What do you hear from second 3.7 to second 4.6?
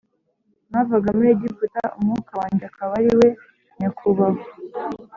nyakubahwa